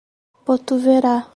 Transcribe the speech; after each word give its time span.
Botuverá 0.45 1.15